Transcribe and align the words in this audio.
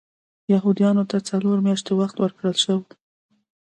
یهودیانو 0.53 1.03
ته 1.11 1.17
څلور 1.29 1.57
میاشتې 1.65 1.91
وخت 1.99 2.15
ورکړل 2.19 2.55
شو. 2.63 2.77